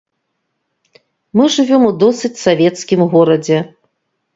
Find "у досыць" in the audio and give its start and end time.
1.91-2.35